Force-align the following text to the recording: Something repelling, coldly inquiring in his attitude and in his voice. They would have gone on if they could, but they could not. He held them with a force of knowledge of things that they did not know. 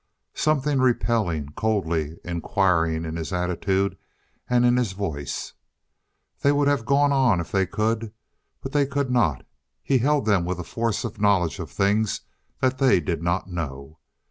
Something 0.33 0.79
repelling, 0.79 1.49
coldly 1.49 2.17
inquiring 2.25 3.05
in 3.05 3.17
his 3.17 3.31
attitude 3.31 3.99
and 4.49 4.65
in 4.65 4.75
his 4.77 4.93
voice. 4.93 5.53
They 6.41 6.51
would 6.51 6.67
have 6.67 6.87
gone 6.87 7.11
on 7.11 7.39
if 7.39 7.51
they 7.51 7.67
could, 7.67 8.11
but 8.63 8.71
they 8.71 8.87
could 8.87 9.11
not. 9.11 9.45
He 9.83 9.99
held 9.99 10.25
them 10.25 10.43
with 10.43 10.57
a 10.59 10.63
force 10.63 11.03
of 11.03 11.21
knowledge 11.21 11.59
of 11.59 11.69
things 11.69 12.21
that 12.61 12.79
they 12.79 12.99
did 12.99 13.21
not 13.21 13.47
know. 13.51 13.99